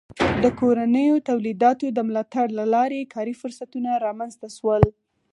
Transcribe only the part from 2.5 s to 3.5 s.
له لارې کاري